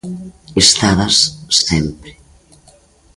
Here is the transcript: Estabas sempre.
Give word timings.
Estabas 0.63 1.15
sempre. 1.65 2.11